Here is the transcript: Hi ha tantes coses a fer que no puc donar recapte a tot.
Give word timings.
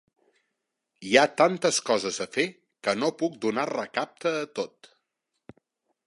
Hi 1.09 1.11
ha 1.17 1.25
tantes 1.41 1.79
coses 1.89 2.17
a 2.25 2.25
fer 2.37 2.45
que 2.87 2.95
no 3.01 3.09
puc 3.19 3.35
donar 3.47 3.67
recapte 3.73 4.31
a 4.43 4.49
tot. 4.61 4.89